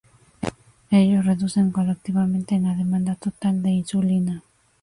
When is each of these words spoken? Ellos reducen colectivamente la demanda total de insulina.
Ellos 0.89 1.27
reducen 1.27 1.69
colectivamente 1.69 2.59
la 2.59 2.73
demanda 2.73 3.13
total 3.13 3.61
de 3.61 3.69
insulina. 3.69 4.41